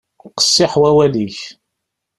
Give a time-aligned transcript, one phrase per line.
[0.35, 1.37] Qessiḥ wawal-ik.